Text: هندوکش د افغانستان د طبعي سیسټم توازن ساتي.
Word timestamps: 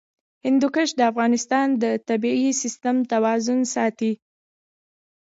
هندوکش 0.45 0.89
د 0.95 1.01
افغانستان 1.11 1.67
د 1.83 1.83
طبعي 2.07 2.51
سیسټم 2.61 2.95
توازن 3.11 3.59
ساتي. 3.75 4.11